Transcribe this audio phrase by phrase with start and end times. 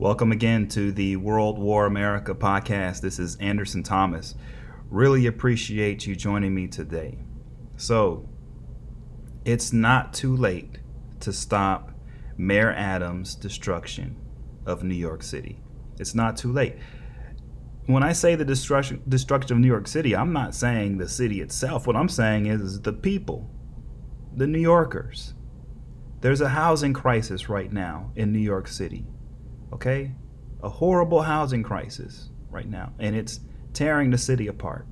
[0.00, 3.00] Welcome again to the World War America podcast.
[3.00, 4.36] This is Anderson Thomas.
[4.90, 7.18] Really appreciate you joining me today.
[7.76, 8.28] So,
[9.44, 10.78] it's not too late
[11.18, 11.90] to stop
[12.36, 14.14] Mayor Adams' destruction
[14.64, 15.58] of New York City.
[15.98, 16.76] It's not too late.
[17.86, 21.40] When I say the destruction destruction of New York City, I'm not saying the city
[21.40, 21.88] itself.
[21.88, 23.50] What I'm saying is the people,
[24.32, 25.34] the New Yorkers.
[26.20, 29.04] There's a housing crisis right now in New York City
[29.72, 30.12] okay?
[30.62, 33.40] A horrible housing crisis right now, and it's
[33.72, 34.86] tearing the city apart.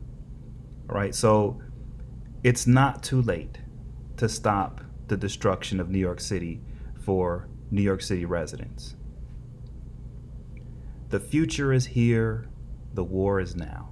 [0.88, 1.60] All right, so
[2.44, 3.58] it's not too late
[4.16, 6.60] to stop the destruction of New York City
[7.04, 8.96] for New York City residents.
[11.08, 12.48] The future is here,
[12.94, 13.90] the war is now.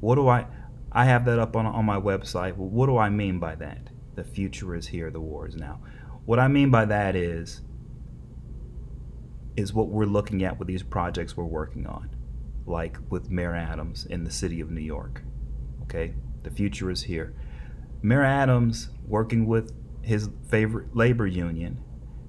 [0.00, 0.46] What do I
[0.94, 2.56] I have that up on, on my website.
[2.56, 3.88] Well, what do I mean by that?
[4.14, 5.80] The future is here, the war is now.
[6.26, 7.62] What I mean by that is
[9.56, 12.10] is what we're looking at with these projects we're working on,
[12.66, 15.22] like with Mayor Adams in the city of New York.
[15.82, 17.34] Okay, the future is here.
[18.02, 19.72] Mayor Adams, working with
[20.02, 21.78] his favorite labor union,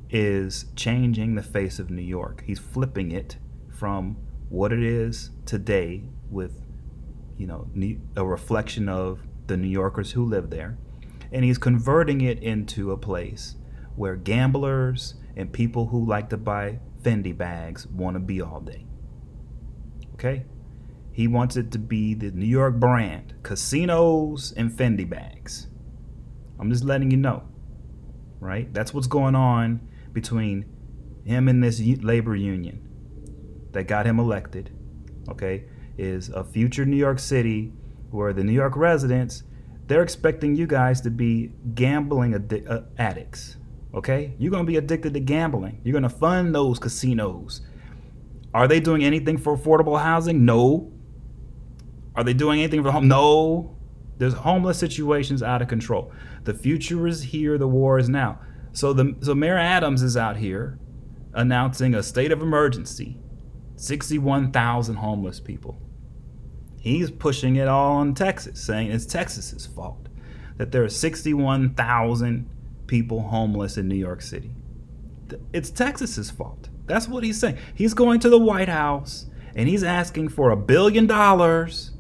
[0.10, 2.44] is changing the face of New York.
[2.46, 3.38] He's flipping it
[3.70, 4.18] from
[4.50, 6.62] what it is today with,
[7.38, 7.68] you know,
[8.16, 10.78] a reflection of the New Yorkers who live there,
[11.32, 13.56] and he's converting it into a place
[13.96, 18.86] where gamblers and people who like to buy Fendi bags want to be all day.
[20.14, 20.46] Okay?
[21.12, 25.68] He wants it to be the New York brand, casinos and Fendi bags.
[26.60, 27.44] I'm just letting you know.
[28.40, 28.74] Right?
[28.74, 30.66] That's what's going on between
[31.24, 32.88] him and this labor union
[33.72, 34.72] that got him elected.
[35.30, 35.66] Okay?
[35.98, 37.72] Is a future New York City
[38.10, 39.44] where the New York residents
[39.88, 43.58] they're expecting you guys to be gambling uh, addicts
[43.94, 44.34] Okay?
[44.38, 45.82] You're going to be addicted to gambling.
[45.84, 47.62] You're going to fund those casinos.
[48.54, 50.46] Are they doing anything for affordable housing?
[50.46, 50.92] No.
[52.16, 53.08] Are they doing anything for home?
[53.08, 53.76] No.
[54.18, 56.12] There's homeless situations out of control.
[56.44, 58.40] The future is here, the war is now.
[58.72, 60.80] So the so Mayor Adams is out here
[61.34, 63.18] announcing a state of emergency.
[63.76, 65.80] 61,000 homeless people.
[66.78, 70.10] He's pushing it all on Texas, saying it's Texas's fault
[70.58, 72.50] that there are 61,000
[72.88, 74.56] people homeless in New York City.
[75.52, 76.70] It's Texas's fault.
[76.86, 77.58] That's what he's saying.
[77.74, 81.92] He's going to the White House and he's asking for a billion dollars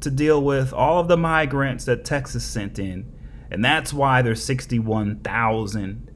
[0.00, 3.12] to deal with all of the migrants that Texas sent in.
[3.50, 6.10] And that's why there's 61,000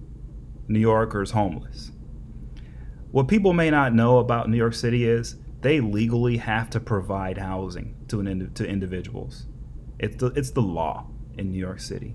[0.68, 1.90] New Yorkers homeless.
[3.10, 7.38] What people may not know about New York City is they legally have to provide
[7.38, 9.46] housing to an to individuals.
[9.98, 12.14] It's the, it's the law in New York City.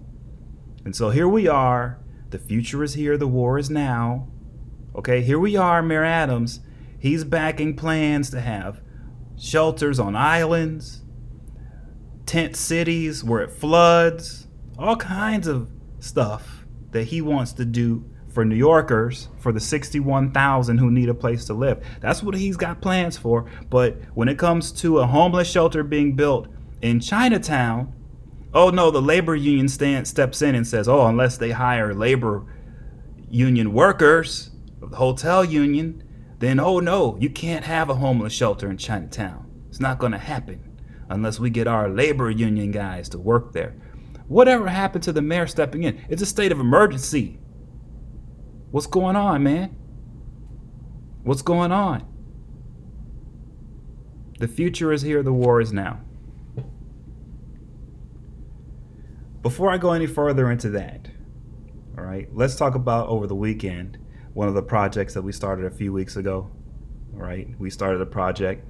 [0.86, 2.00] And so here we are.
[2.30, 3.18] The future is here.
[3.18, 4.28] The war is now.
[4.96, 6.62] Okay, here we are, Mayor Adams.
[6.98, 8.82] He's backing plans to have
[9.38, 11.04] shelters on islands,
[12.26, 14.48] tent cities where it floods,
[14.78, 15.70] all kinds of
[16.00, 18.04] stuff that he wants to do
[18.34, 21.84] for New Yorkers, for the 61,000 who need a place to live.
[22.00, 23.50] That's what he's got plans for.
[23.70, 26.48] But when it comes to a homeless shelter being built
[26.82, 27.94] in Chinatown,
[28.54, 32.46] Oh no, the labor union stand, steps in and says, "Oh, unless they hire labor
[33.30, 34.52] union workers,
[34.82, 36.04] of the hotel union,
[36.40, 39.46] then oh no, you can't have a homeless shelter in Chinatown.
[39.68, 40.62] It's not going to happen
[41.10, 43.76] unless we get our labor union guys to work there."
[44.28, 46.06] Whatever happened to the mayor stepping in?
[46.08, 47.40] It's a state of emergency.
[48.70, 49.76] What's going on, man?
[51.24, 52.06] What's going on?
[54.38, 56.02] The future is here, the war is now.
[59.42, 61.08] Before I go any further into that,
[61.98, 63.98] all right, let's talk about over the weekend
[64.34, 66.52] one of the projects that we started a few weeks ago.
[67.14, 68.68] All right, we started a project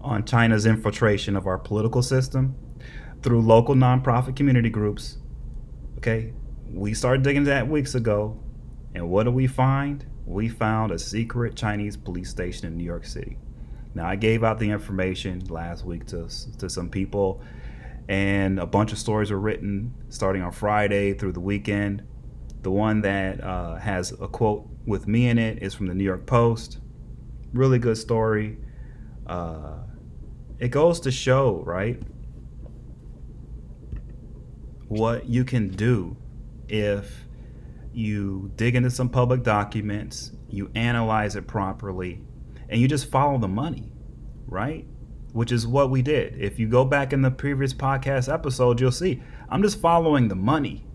[0.00, 2.54] on China's infiltration of our political system
[3.22, 5.18] through local nonprofit community groups.
[5.98, 6.32] Okay,
[6.70, 8.40] we started digging that weeks ago,
[8.94, 10.06] and what do we find?
[10.26, 13.36] We found a secret Chinese police station in New York City.
[13.94, 16.28] Now, I gave out the information last week to,
[16.58, 17.42] to some people
[18.08, 22.02] and a bunch of stories were written starting on Friday through the weekend.
[22.62, 26.04] The one that uh, has a quote with me in it is from the New
[26.04, 26.78] York Post.
[27.52, 28.58] Really good story.
[29.26, 29.78] Uh,
[30.58, 32.02] it goes to show, right,
[34.88, 36.16] what you can do
[36.68, 37.24] if
[37.92, 42.20] you dig into some public documents, you analyze it properly,
[42.68, 43.92] and you just follow the money,
[44.46, 44.86] right?
[45.34, 46.40] Which is what we did.
[46.40, 50.34] If you go back in the previous podcast episode, you'll see I'm just following the
[50.34, 50.86] money.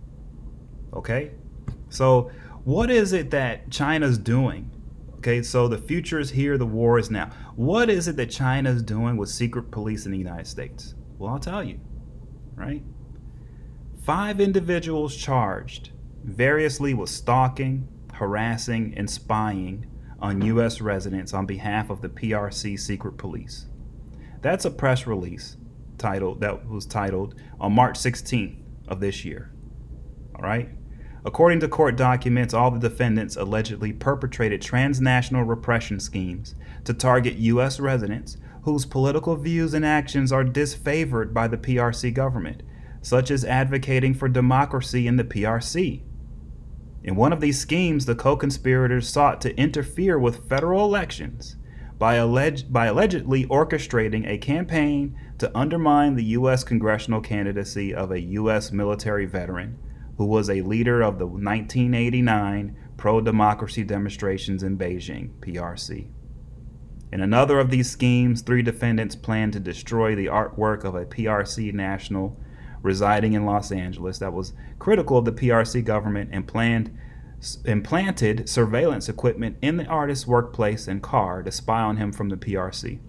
[0.93, 1.31] Okay?
[1.89, 2.31] So,
[2.63, 4.71] what is it that China's doing
[5.19, 7.29] Okay, so the future is here, the war is now.
[7.57, 10.95] What is it that China is doing with secret police in the United States?
[11.17, 11.81] Well, I'll tell you,
[12.55, 12.81] right?
[14.01, 15.91] Five individuals charged
[16.23, 19.87] variously with stalking, harassing, and spying
[20.21, 20.79] on U.S.
[20.79, 23.65] residents on behalf of the PRC secret police.
[24.41, 25.57] That's a press release
[25.97, 28.55] titled that was titled on March 16th
[28.87, 29.51] of this year.
[30.35, 30.69] All right.
[31.25, 36.55] According to court documents, all the defendants allegedly perpetrated transnational repression schemes
[36.85, 37.79] to target U.S.
[37.79, 42.63] residents whose political views and actions are disfavored by the PRC government,
[43.01, 46.01] such as advocating for democracy in the PRC.
[47.03, 51.57] In one of these schemes, the co conspirators sought to interfere with federal elections
[51.99, 56.63] by, alleged, by allegedly orchestrating a campaign to undermine the U.S.
[56.63, 58.71] congressional candidacy of a U.S.
[58.71, 59.77] military veteran
[60.17, 66.07] who was a leader of the 1989 pro democracy demonstrations in Beijing, PRC.
[67.11, 71.73] In another of these schemes, three defendants planned to destroy the artwork of a PRC
[71.73, 72.37] national
[72.81, 76.97] residing in Los Angeles that was critical of the PRC government and planned
[77.65, 82.37] implanted surveillance equipment in the artist's workplace and car to spy on him from the
[82.37, 82.99] PRC.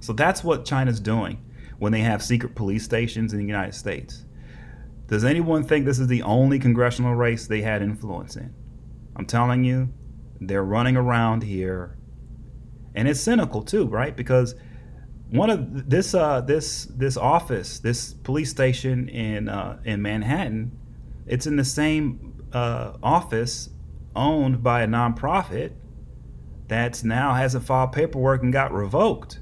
[0.00, 1.44] So that's what China's doing
[1.78, 4.24] when they have secret police stations in the United States.
[5.06, 8.54] Does anyone think this is the only congressional race they had influence in?
[9.14, 9.92] I'm telling you,
[10.40, 11.96] they're running around here,
[12.94, 14.16] and it's cynical too, right?
[14.16, 14.54] Because
[15.30, 20.72] one of this uh, this this office, this police station in uh, in Manhattan,
[21.26, 23.70] it's in the same uh, office
[24.14, 25.72] owned by a nonprofit
[26.68, 29.40] that's now hasn't filed paperwork and got revoked.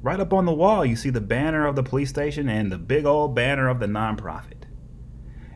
[0.00, 2.78] Right up on the wall, you see the banner of the police station and the
[2.78, 4.64] big old banner of the nonprofit.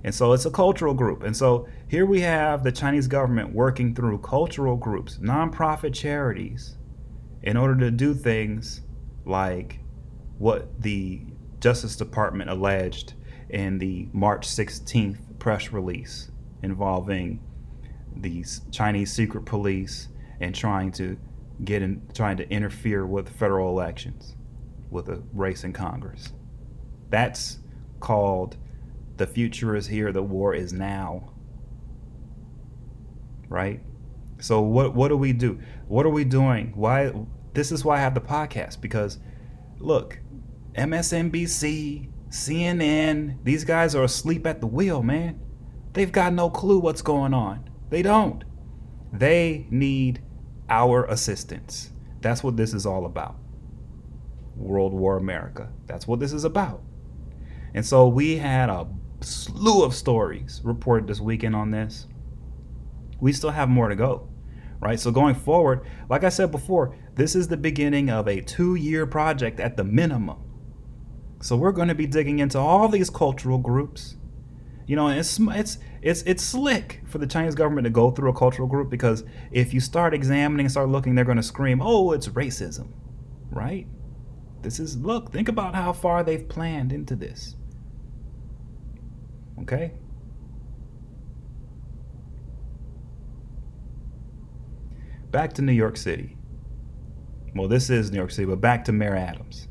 [0.05, 1.23] And so it's a cultural group.
[1.23, 6.77] And so here we have the Chinese government working through cultural groups, nonprofit charities,
[7.43, 8.81] in order to do things
[9.25, 9.79] like
[10.39, 11.21] what the
[11.61, 13.15] Justice Department alleged
[13.49, 16.32] in the March 16th press release
[16.63, 17.41] involving
[18.15, 20.09] the Chinese secret police
[20.41, 21.19] and trying to
[21.65, 24.37] get in, trying to interfere with federal elections
[24.91, 26.33] with a race in Congress.
[27.09, 27.59] That's
[28.01, 28.57] called
[29.17, 31.31] the future is here, the war is now.
[33.49, 33.81] Right?
[34.41, 35.61] So what what do we do?
[35.89, 36.73] What are we doing?
[36.75, 37.13] Why
[37.55, 39.19] this is why I have the podcast because
[39.79, 40.19] look,
[40.75, 45.39] MSNBC, CNN, these guys are asleep at the wheel, man.
[45.93, 47.69] They've got no clue what's going on.
[47.91, 48.45] They don't.
[49.13, 50.23] They need
[50.69, 51.91] our assistance.
[52.21, 53.37] That's what this is all about.
[54.57, 55.69] World War America.
[55.87, 56.83] That's what this is about.
[57.75, 58.87] And so we had a
[59.21, 62.07] slew of stories reported this weekend on this.
[63.21, 64.29] We still have more to go,
[64.81, 64.99] right?
[64.99, 69.07] So, going forward, like I said before, this is the beginning of a two year
[69.07, 70.39] project at the minimum.
[71.41, 74.17] So, we're going to be digging into all these cultural groups.
[74.87, 78.35] You know, it's it's it's it's slick for the Chinese government to go through a
[78.35, 82.13] cultural group because if you start examining and start looking, they're going to scream, "Oh,
[82.13, 82.89] it's racism,"
[83.51, 83.87] right?
[84.63, 85.33] This is look.
[85.33, 87.57] Think about how far they've planned into this.
[89.61, 89.93] Okay?
[95.31, 96.37] Back to New York City.
[97.55, 99.69] Well, this is New York City, but back to Mayor Adams.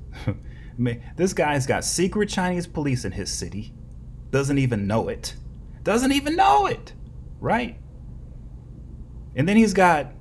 [1.15, 3.73] this guy's got secret Chinese police in his city.
[4.31, 5.35] Doesn't even know it.
[5.83, 6.93] Doesn't even know it.
[7.39, 7.77] Right?
[9.35, 10.13] And then he's got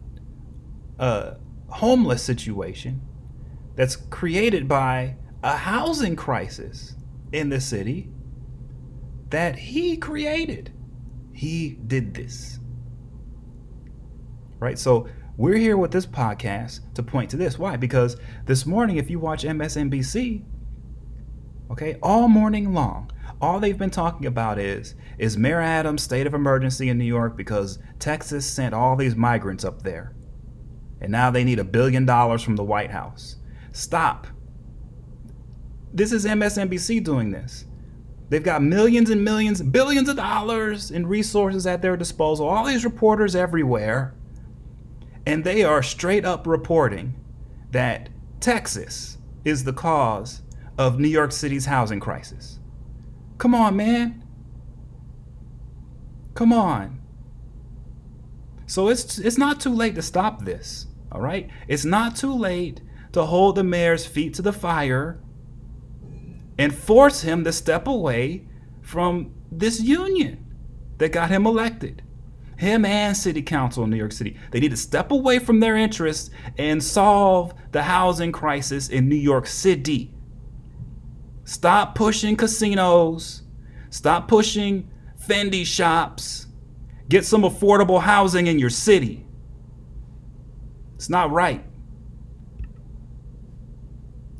[0.98, 1.36] a
[1.68, 3.00] homeless situation
[3.76, 6.96] that's created by a housing crisis
[7.32, 8.10] in the city
[9.30, 10.72] that he created.
[11.32, 12.58] He did this.
[14.58, 14.78] Right?
[14.78, 17.58] So we're here with this podcast to point to this.
[17.58, 17.76] Why?
[17.76, 20.44] Because this morning, if you watch MSNBC,
[21.70, 23.10] okay, all morning long,
[23.40, 27.36] all they've been talking about is is Mayor Adams' state of emergency in New York
[27.36, 30.14] because Texas sent all these migrants up there.
[31.00, 33.36] And now they need a billion dollars from the White House.
[33.72, 34.26] Stop.
[35.92, 37.64] This is MSNBC doing this.
[38.28, 42.84] They've got millions and millions, billions of dollars in resources at their disposal, all these
[42.84, 44.14] reporters everywhere.
[45.26, 47.14] And they are straight up reporting
[47.72, 50.42] that Texas is the cause
[50.78, 52.59] of New York City's housing crisis.
[53.40, 54.22] Come on, man.
[56.34, 57.00] Come on.
[58.66, 61.48] So it's it's not too late to stop this, all right?
[61.66, 62.82] It's not too late
[63.12, 65.20] to hold the mayor's feet to the fire
[66.58, 68.46] and force him to step away
[68.82, 70.44] from this union
[70.98, 72.02] that got him elected.
[72.60, 74.36] him and city council in New York City.
[74.50, 79.16] They need to step away from their interests and solve the housing crisis in New
[79.16, 80.12] York City.
[81.50, 83.42] Stop pushing casinos.
[83.90, 84.88] Stop pushing
[85.20, 86.46] Fendi shops.
[87.08, 89.26] Get some affordable housing in your city.
[90.94, 91.64] It's not right.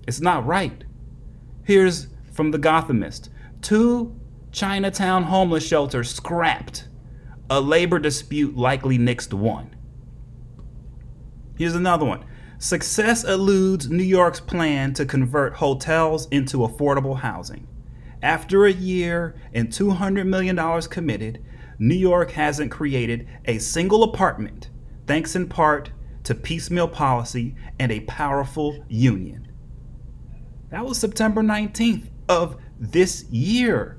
[0.07, 0.85] It's not right.
[1.65, 3.29] Here's from the Gothamist
[3.61, 4.17] two
[4.53, 6.87] Chinatown homeless shelters scrapped.
[7.51, 9.75] A labor dispute likely next one.
[11.59, 12.25] Here's another one.
[12.63, 17.67] Success eludes New York's plan to convert hotels into affordable housing.
[18.23, 21.43] After a year and $200 million committed,
[21.79, 24.69] New York hasn't created a single apartment,
[25.07, 25.91] thanks in part
[26.25, 29.51] to piecemeal policy and a powerful union.
[30.69, 33.99] That was September 19th of this year.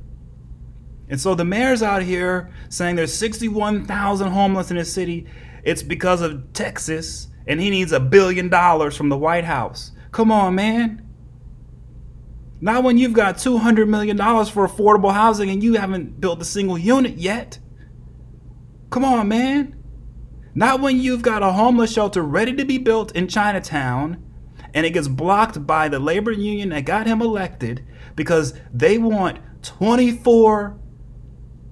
[1.10, 5.26] And so the mayor's out here saying there's 61,000 homeless in the city.
[5.64, 9.92] It's because of Texas, and he needs a billion dollars from the White House.
[10.12, 11.08] Come on, man.
[12.60, 16.78] Not when you've got $200 million for affordable housing and you haven't built a single
[16.78, 17.58] unit yet.
[18.92, 19.76] Come on, man.
[20.54, 24.24] Not when you've got a homeless shelter ready to be built in Chinatown
[24.74, 29.40] and it gets blocked by the labor union that got him elected because they want
[29.64, 30.78] 24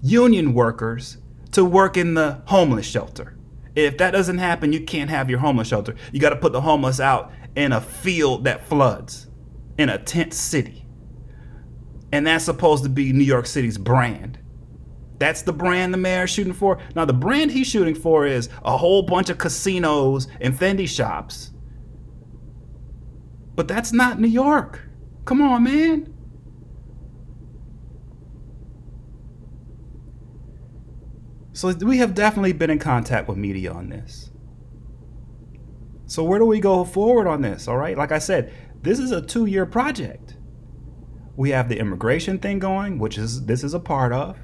[0.02, 1.18] union workers
[1.52, 3.39] to work in the homeless shelter.
[3.76, 5.96] If that doesn't happen, you can't have your homeless shelter.
[6.12, 9.28] You got to put the homeless out in a field that floods,
[9.78, 10.86] in a tent city.
[12.12, 14.40] And that's supposed to be New York City's brand.
[15.20, 16.80] That's the brand the mayor's shooting for.
[16.96, 21.52] Now, the brand he's shooting for is a whole bunch of casinos and Fendi shops.
[23.56, 24.82] But that's not New York.
[25.26, 26.09] Come on, man.
[31.60, 34.32] So we have definitely been in contact with media on this.
[36.06, 37.68] So where do we go forward on this?
[37.68, 40.38] All right, like I said, this is a two-year project.
[41.36, 44.40] We have the immigration thing going, which is this is a part of.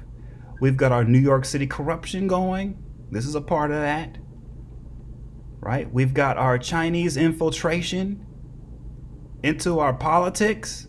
[0.60, 2.76] We've got our New York City corruption going.
[3.10, 4.18] This is a part of that.
[5.60, 5.90] Right?
[5.90, 8.26] We've got our Chinese infiltration
[9.42, 10.88] into our politics,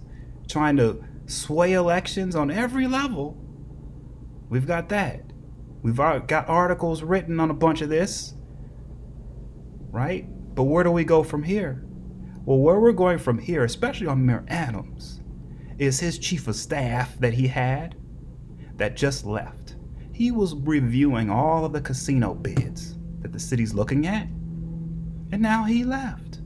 [0.49, 3.37] trying to sway elections on every level.
[4.49, 5.21] We've got that.
[5.87, 5.95] We've
[6.27, 8.33] got articles written on a bunch of this,
[9.89, 10.27] right?
[10.53, 11.85] But where do we go from here?
[12.43, 15.21] Well, where we're going from here, especially on Mayor Adams,
[15.77, 17.95] is his chief of staff that he had
[18.75, 19.77] that just left.
[20.11, 24.27] He was reviewing all of the casino bids that the city's looking at,
[25.31, 26.41] and now he left.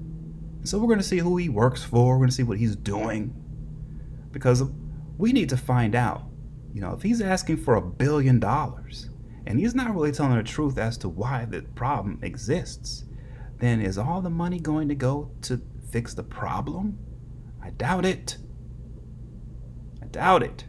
[0.65, 2.75] So we're going to see who he works for, we're going to see what he's
[2.75, 3.33] doing,
[4.31, 4.61] because
[5.17, 6.25] we need to find out.
[6.73, 9.09] You know, if he's asking for a billion dollars,
[9.45, 13.05] and he's not really telling the truth as to why the problem exists,
[13.59, 16.97] then is all the money going to go to fix the problem?
[17.63, 18.37] I doubt it.
[20.01, 20.65] I doubt it.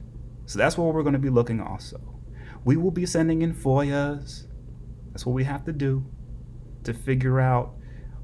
[0.46, 2.00] So that's what we're going to be looking also.
[2.64, 4.46] We will be sending in FOIAs.
[5.10, 6.04] That's what we have to do
[6.84, 7.74] to figure out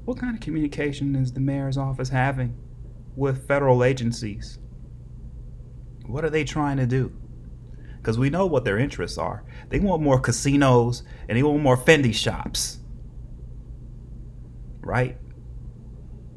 [0.05, 2.57] what kind of communication is the mayor's office having
[3.15, 4.59] with federal agencies.
[6.05, 7.11] What are they trying to do?
[8.09, 9.43] Because we know what their interests are.
[9.69, 12.79] They want more casinos and they want more Fendi shops.
[14.79, 15.15] Right?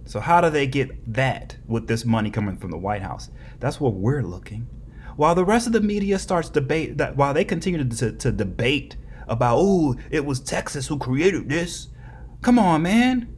[0.04, 3.30] So, how do they get that with this money coming from the White House?
[3.58, 4.68] That's what we're looking.
[5.16, 8.98] While the rest of the media starts debate that while they continue to, to debate
[9.26, 11.88] about, oh, it was Texas who created this.
[12.42, 13.34] Come on, man.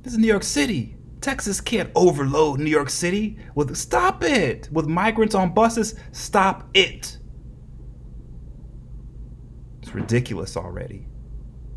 [0.00, 0.96] This is New York City.
[1.24, 5.94] Texas can't overload New York City with stop it with migrants on buses.
[6.12, 7.16] Stop it.
[9.80, 11.06] It's ridiculous already.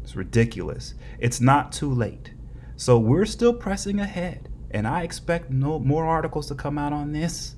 [0.04, 0.96] It's ridiculous.
[1.20, 2.34] It's not too late.
[2.76, 7.14] So we're still pressing ahead, and I expect no more articles to come out on
[7.14, 7.56] this.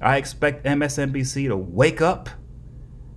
[0.00, 2.28] I expect MSNBC to wake up,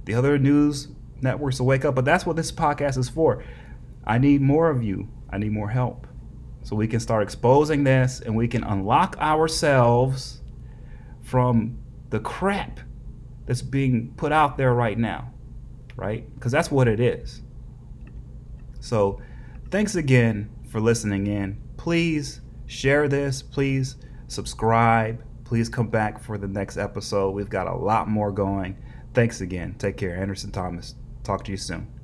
[0.06, 0.88] the other news
[1.22, 3.44] networks to wake up, but that's what this podcast is for.
[4.04, 5.08] I need more of you.
[5.30, 6.08] I need more help
[6.64, 10.42] so we can start exposing this and we can unlock ourselves
[11.22, 11.78] from
[12.10, 12.80] the crap
[13.46, 15.34] that's being put out there right now,
[15.96, 16.32] right?
[16.36, 17.42] Because that's what it is.
[18.80, 19.22] So,
[19.70, 21.62] thanks again for listening in.
[21.78, 23.42] Please share this.
[23.42, 25.24] Please subscribe.
[25.44, 27.32] Please come back for the next episode.
[27.32, 28.78] We've got a lot more going.
[29.14, 29.76] Thanks again.
[29.78, 30.16] Take care.
[30.16, 30.96] Anderson Thomas.
[31.24, 32.01] Talk to you soon.